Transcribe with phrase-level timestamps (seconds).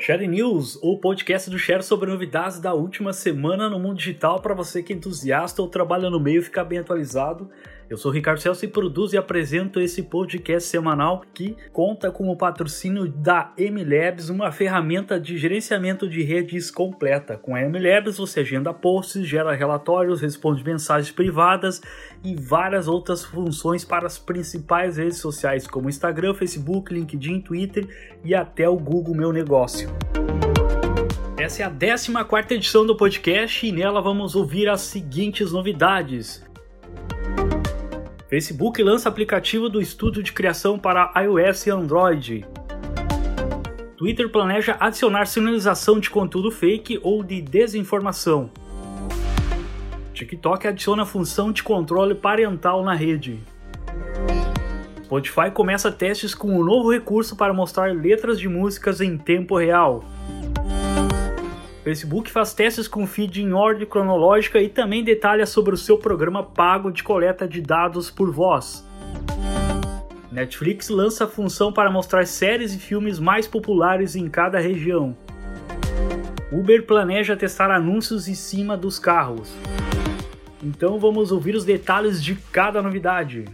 [0.00, 4.54] Share News, o podcast do Share sobre novidades da última semana no mundo digital para
[4.54, 7.50] você que é entusiasta ou trabalha no meio ficar bem atualizado.
[7.90, 12.36] Eu sou Ricardo Celso e produzo e apresento esse podcast semanal que conta com o
[12.36, 17.38] patrocínio da MLabs, uma ferramenta de gerenciamento de redes completa.
[17.38, 21.80] Com a MLabs você agenda posts, gera relatórios, responde mensagens privadas
[22.22, 27.88] e várias outras funções para as principais redes sociais como Instagram, Facebook, LinkedIn, Twitter
[28.22, 29.88] e até o Google Meu Negócio.
[31.38, 36.46] Essa é a 14 edição do podcast e nela vamos ouvir as seguintes novidades.
[38.28, 42.44] Facebook lança aplicativo do estúdio de criação para iOS e Android.
[43.96, 48.50] Twitter planeja adicionar sinalização de conteúdo fake ou de desinformação.
[50.12, 53.40] TikTok adiciona função de controle parental na rede.
[55.04, 60.04] Spotify começa testes com um novo recurso para mostrar letras de músicas em tempo real.
[61.88, 66.42] Facebook faz testes com feed em ordem cronológica e também detalha sobre o seu programa
[66.42, 68.86] pago de coleta de dados por voz.
[70.30, 75.16] Netflix lança a função para mostrar séries e filmes mais populares em cada região.
[76.52, 79.50] Uber planeja testar anúncios em cima dos carros.
[80.62, 83.46] Então vamos ouvir os detalhes de cada novidade.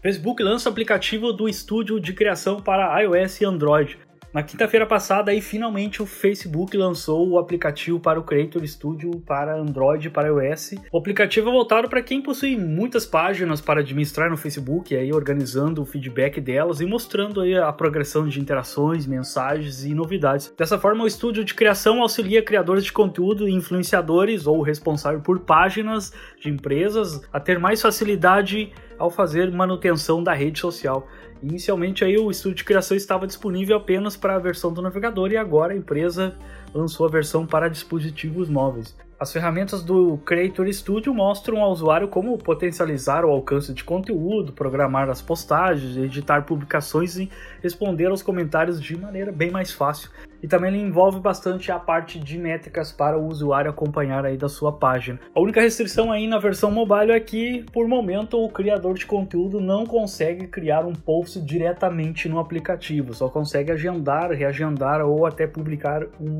[0.00, 3.98] Facebook lança aplicativo do estúdio de criação para iOS e Android.
[4.32, 9.56] Na quinta-feira passada, aí, finalmente o Facebook lançou o aplicativo para o Creator Studio para
[9.56, 10.74] Android e para iOS.
[10.92, 15.80] O aplicativo é voltado para quem possui muitas páginas para administrar no Facebook, aí organizando
[15.80, 20.52] o feedback delas e mostrando aí a progressão de interações, mensagens e novidades.
[20.56, 26.12] Dessa forma, o estúdio de criação auxilia criadores de conteúdo, influenciadores ou responsável por páginas
[26.38, 31.06] de empresas a ter mais facilidade ao fazer manutenção da rede social.
[31.42, 35.36] Inicialmente aí o estúdio de criação estava disponível apenas para a versão do navegador e
[35.36, 36.36] agora a empresa
[36.74, 38.94] lançou a versão para dispositivos móveis.
[39.20, 45.10] As ferramentas do Creator Studio mostram ao usuário como potencializar o alcance de conteúdo, programar
[45.10, 47.28] as postagens, editar publicações e
[47.60, 50.08] responder aos comentários de maneira bem mais fácil.
[50.40, 54.48] E também ele envolve bastante a parte de métricas para o usuário acompanhar aí da
[54.48, 55.18] sua página.
[55.34, 59.60] A única restrição aí na versão mobile é que, por momento, o criador de conteúdo
[59.60, 66.06] não consegue criar um post diretamente no aplicativo, só consegue agendar, reagendar ou até publicar
[66.20, 66.38] um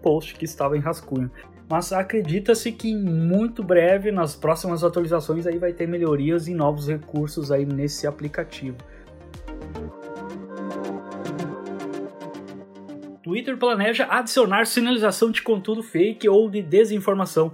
[0.00, 1.30] post que estava em rascunho
[1.70, 7.52] mas acredita-se que muito breve, nas próximas atualizações, aí vai ter melhorias e novos recursos
[7.52, 8.76] aí nesse aplicativo.
[13.22, 17.52] Twitter planeja adicionar sinalização de conteúdo fake ou de desinformação.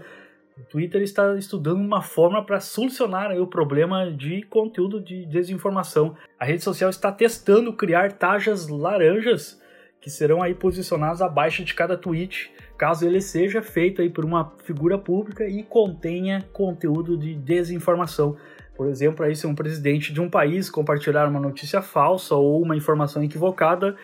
[0.56, 6.16] O Twitter está estudando uma forma para solucionar o problema de conteúdo de desinformação.
[6.40, 9.60] A rede social está testando criar tajas laranjas
[10.00, 14.52] que serão aí posicionadas abaixo de cada tweet caso ele seja feito aí por uma
[14.64, 18.36] figura pública e contenha conteúdo de desinformação.
[18.76, 22.76] Por exemplo, aí se um presidente de um país compartilhar uma notícia falsa ou uma
[22.76, 23.96] informação equivocada,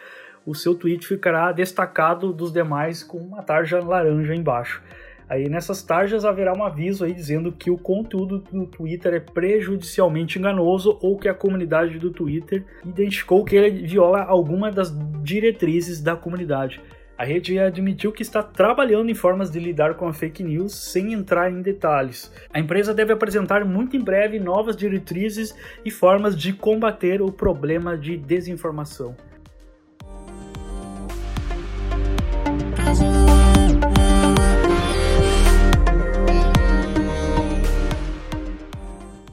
[0.46, 4.82] o seu tweet ficará destacado dos demais com uma tarja laranja embaixo.
[5.28, 10.38] Aí nessas tarjas haverá um aviso aí dizendo que o conteúdo do Twitter é prejudicialmente
[10.38, 16.16] enganoso ou que a comunidade do Twitter identificou que ele viola alguma das diretrizes da
[16.16, 16.80] comunidade.
[17.22, 21.12] A rede admitiu que está trabalhando em formas de lidar com a fake news sem
[21.12, 22.32] entrar em detalhes.
[22.52, 27.96] A empresa deve apresentar muito em breve novas diretrizes e formas de combater o problema
[27.96, 29.14] de desinformação.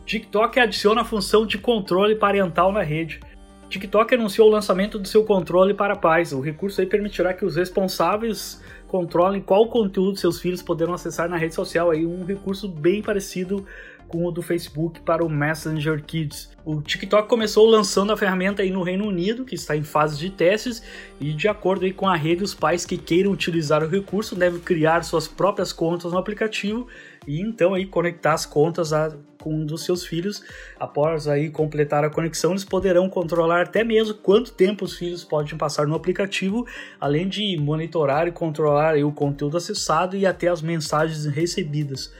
[0.06, 3.20] TikTok adiciona a função de controle parental na rede.
[3.69, 6.34] TikTok anunciou o lançamento do seu controle para pais.
[6.34, 11.38] O recurso aí permitirá que os responsáveis controlem qual conteúdo seus filhos poderão acessar na
[11.38, 11.91] rede social.
[11.91, 13.63] Aí um recurso bem parecido
[14.08, 16.50] com o do Facebook para o Messenger Kids.
[16.66, 20.32] O TikTok começou lançando a ferramenta aí no Reino Unido, que está em fase de
[20.32, 20.82] testes,
[21.22, 24.59] e de acordo aí com a rede, os pais que queiram utilizar o recurso devem
[24.59, 26.88] criar suas próprias contas no aplicativo
[27.29, 30.43] e então aí conectar as contas a, com um dos seus filhos.
[30.79, 35.55] Após aí completar a conexão, eles poderão controlar até mesmo quanto tempo os filhos podem
[35.55, 36.66] passar no aplicativo,
[36.99, 42.11] além de monitorar e controlar o conteúdo acessado e até as mensagens recebidas.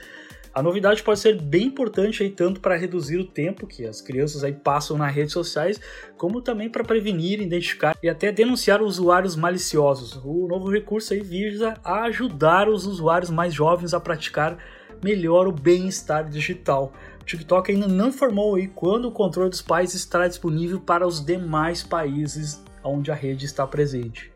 [0.54, 4.44] A novidade pode ser bem importante aí tanto para reduzir o tempo que as crianças
[4.44, 5.80] aí passam nas redes sociais,
[6.16, 10.20] como também para prevenir, identificar e até denunciar usuários maliciosos.
[10.24, 14.56] O novo recurso aí visa ajudar os usuários mais jovens a praticar
[15.02, 16.92] melhora o bem-estar digital.
[17.20, 21.24] O TikTok ainda não informou aí quando o controle dos pais estará disponível para os
[21.24, 24.32] demais países onde a rede está presente.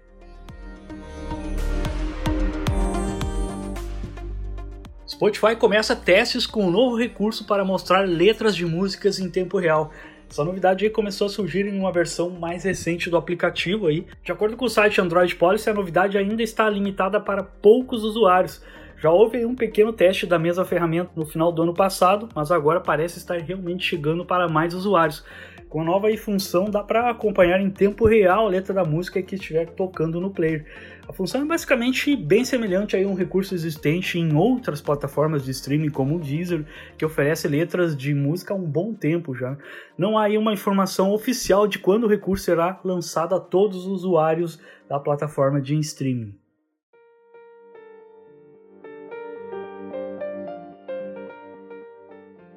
[5.06, 9.92] Spotify começa testes com um novo recurso para mostrar letras de músicas em tempo real.
[10.28, 14.04] Essa novidade começou a surgir em uma versão mais recente do aplicativo aí.
[14.24, 18.60] De acordo com o site Android Policy, a novidade ainda está limitada para poucos usuários,
[18.98, 22.80] já houve um pequeno teste da mesma ferramenta no final do ano passado, mas agora
[22.80, 25.24] parece estar realmente chegando para mais usuários.
[25.68, 29.34] Com a nova função dá para acompanhar em tempo real a letra da música que
[29.34, 30.64] estiver tocando no player.
[31.08, 35.90] A função é basicamente bem semelhante a um recurso existente em outras plataformas de streaming
[35.90, 36.64] como o Deezer,
[36.96, 39.58] que oferece letras de música há um bom tempo já.
[39.98, 43.86] Não há aí uma informação oficial de quando o recurso será lançado a todos os
[43.86, 46.43] usuários da plataforma de streaming.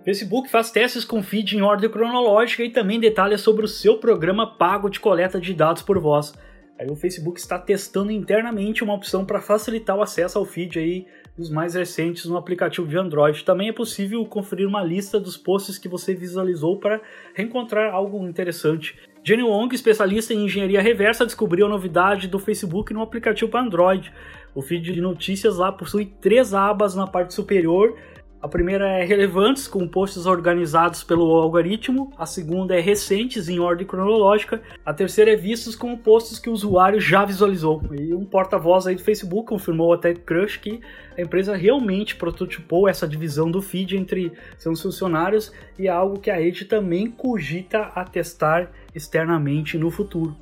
[0.07, 4.47] Facebook faz testes com feed em ordem cronológica e também detalha sobre o seu programa
[4.47, 6.33] pago de coleta de dados por voz.
[6.79, 11.05] Aí o Facebook está testando internamente uma opção para facilitar o acesso ao feed aí
[11.37, 13.43] dos mais recentes no aplicativo de Android.
[13.43, 17.01] Também é possível conferir uma lista dos posts que você visualizou para
[17.33, 18.97] reencontrar algo interessante.
[19.21, 24.13] Jenny Wong, especialista em engenharia reversa, descobriu a novidade do Facebook no aplicativo para Android.
[24.55, 27.97] O feed de notícias lá possui três abas na parte superior
[28.39, 32.13] a primeira é relevantes, com posts organizados pelo algoritmo.
[32.15, 34.61] A segunda é recentes, em ordem cronológica.
[34.85, 37.81] A terceira é vistos como posts que o usuário já visualizou.
[37.91, 40.79] E um porta-voz aí do Facebook confirmou até Crush que
[41.17, 46.29] a empresa realmente prototipou essa divisão do feed entre seus funcionários e é algo que
[46.29, 50.35] a rede também cogita a testar externamente no futuro.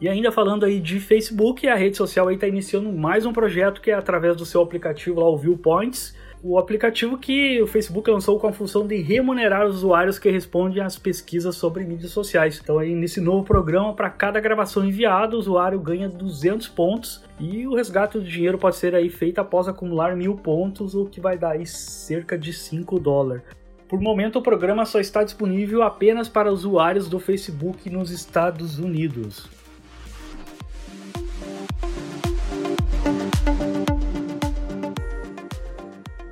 [0.00, 3.90] E ainda falando aí de Facebook, a rede social está iniciando mais um projeto que
[3.90, 8.46] é através do seu aplicativo lá, o Viewpoints, o aplicativo que o Facebook lançou com
[8.46, 12.60] a função de remunerar os usuários que respondem às pesquisas sobre mídias sociais.
[12.62, 17.66] Então aí nesse novo programa, para cada gravação enviada, o usuário ganha 200 pontos e
[17.66, 21.36] o resgate do dinheiro pode ser aí feito após acumular mil pontos, o que vai
[21.36, 23.42] dar aí cerca de 5 dólares.
[23.88, 29.48] Por momento, o programa só está disponível apenas para usuários do Facebook nos Estados Unidos.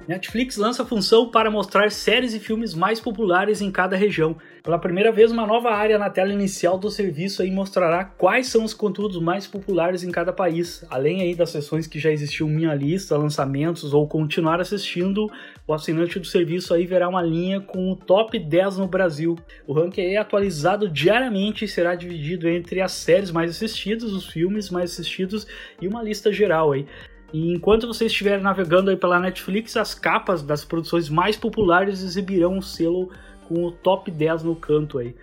[0.06, 4.36] Netflix lança a função para mostrar séries e filmes mais populares em cada região.
[4.62, 8.64] Pela primeira vez, uma nova área na tela inicial do serviço aí mostrará quais são
[8.64, 10.84] os conteúdos mais populares em cada país.
[10.90, 15.26] Além aí das sessões que já existiam minha lista, lançamentos ou continuar assistindo,
[15.66, 19.36] o assinante do serviço aí verá uma linha com o top 10 no Brasil.
[19.66, 24.70] O ranking é atualizado diariamente e será dividido entre as séries mais assistidas, os filmes
[24.70, 25.46] mais assistidos
[25.80, 26.86] e uma lista geral aí.
[27.34, 32.58] E enquanto você estiver navegando aí pela Netflix, as capas das produções mais populares exibirão
[32.58, 33.10] um selo
[33.48, 35.16] com o top 10 no canto aí.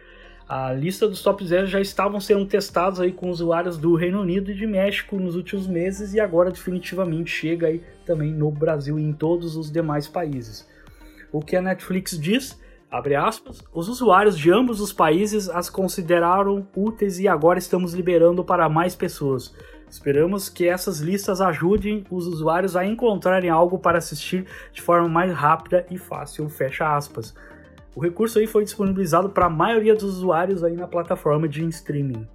[0.45, 4.51] A lista dos top 10 já estavam sendo testados aí com usuários do Reino Unido
[4.51, 9.03] e de México nos últimos meses e agora definitivamente chega aí também no Brasil e
[9.03, 10.67] em todos os demais países.
[11.31, 12.59] O que a Netflix diz,
[12.91, 18.43] abre aspas, os usuários de ambos os países as consideraram úteis e agora estamos liberando
[18.43, 19.55] para mais pessoas.
[19.91, 25.33] Esperamos que essas listas ajudem os usuários a encontrarem algo para assistir de forma mais
[25.33, 27.35] rápida e fácil, fecha aspas.
[27.93, 32.25] O recurso aí foi disponibilizado para a maioria dos usuários aí na plataforma de streaming.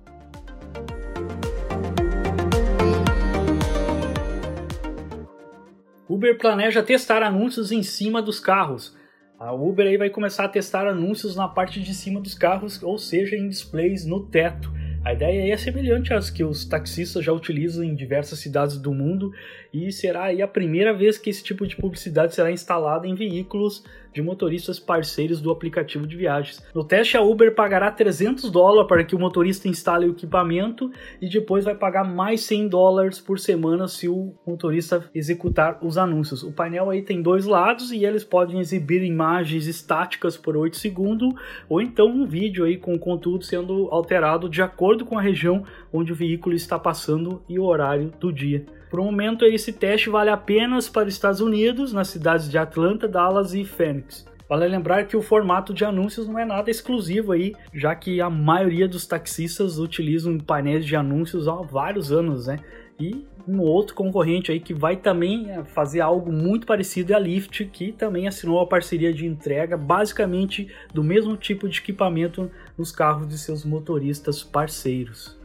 [6.06, 8.94] Uber planeja testar anúncios em cima dos carros.
[9.38, 12.98] A Uber aí vai começar a testar anúncios na parte de cima dos carros, ou
[12.98, 14.70] seja, em displays no teto.
[15.06, 19.32] A ideia é semelhante às que os taxistas já utilizam em diversas cidades do mundo
[19.72, 23.84] e será aí a primeira vez que esse tipo de publicidade será instalada em veículos
[24.16, 26.64] de motoristas parceiros do aplicativo de viagens.
[26.74, 31.28] No teste, a Uber pagará 300 dólares para que o motorista instale o equipamento e
[31.28, 36.42] depois vai pagar mais 100 dólares por semana se o motorista executar os anúncios.
[36.42, 41.34] O painel aí tem dois lados e eles podem exibir imagens estáticas por 8 segundos
[41.68, 45.62] ou então um vídeo aí com o conteúdo sendo alterado de acordo com a região
[45.92, 48.64] onde o veículo está passando e o horário do dia.
[48.90, 53.08] Por um momento, esse teste vale apenas para os Estados Unidos, nas cidades de Atlanta,
[53.08, 54.24] Dallas e Phoenix.
[54.48, 58.30] Vale lembrar que o formato de anúncios não é nada exclusivo aí, já que a
[58.30, 62.60] maioria dos taxistas utilizam painéis de anúncios há vários anos, né?
[62.98, 67.18] E um outro concorrente aí que vai também é, fazer algo muito parecido é a
[67.18, 72.90] Lyft, que também assinou a parceria de entrega basicamente do mesmo tipo de equipamento nos
[72.90, 75.36] carros de seus motoristas parceiros.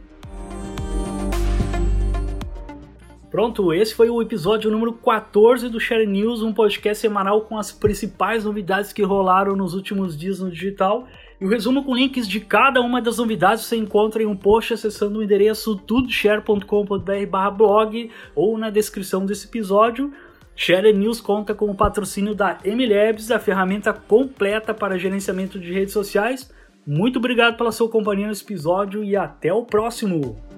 [3.32, 7.72] Pronto, esse foi o episódio número 14 do Share News, um podcast semanal com as
[7.72, 11.08] principais novidades que rolaram nos últimos dias no digital.
[11.40, 14.74] E o resumo com links de cada uma das novidades você encontra em um post
[14.74, 20.12] acessando o endereço tudoshare.com.br blog ou na descrição desse episódio.
[20.54, 25.94] Share News conta com o patrocínio da MLabs, a ferramenta completa para gerenciamento de redes
[25.94, 26.52] sociais.
[26.86, 30.51] Muito obrigado pela sua companhia nesse episódio e até o próximo!